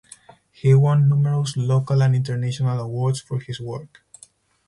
[0.51, 4.03] He won numerous local and international awards for his work.